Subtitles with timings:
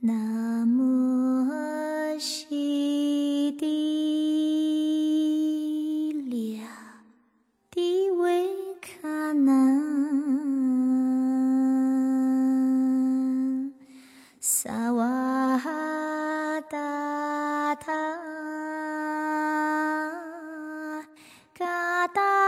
[0.00, 3.66] 那么西的
[6.30, 6.68] 俩
[7.68, 8.48] 的维
[8.80, 9.82] 卡南
[14.40, 15.58] 萨瓦
[16.70, 17.92] 达塔
[21.58, 22.47] 嘎达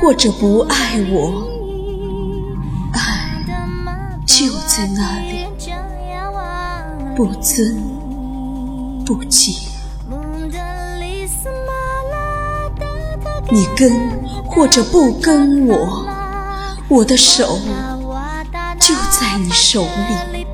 [0.00, 1.48] 或者不爱我，
[2.92, 3.44] 爱
[4.26, 5.46] 就在那里，
[7.16, 9.54] 不增不减。
[13.50, 13.92] 你跟
[14.46, 16.04] 或者不跟我，
[16.88, 17.58] 我的手
[18.80, 20.46] 就在你手里，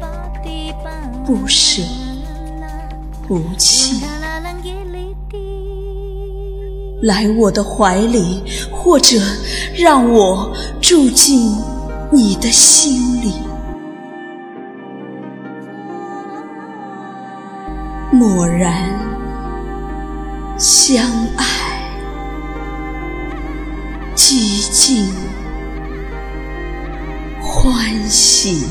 [1.25, 1.83] 不舍
[3.27, 4.05] 不弃。
[7.03, 9.17] 来我的怀里，或者
[9.77, 11.57] 让我住进
[12.13, 13.33] 你的心里。
[18.13, 18.91] 蓦然
[20.59, 21.07] 相
[21.37, 21.47] 爱，
[24.15, 25.07] 寂静
[27.41, 27.73] 欢
[28.09, 28.67] 喜。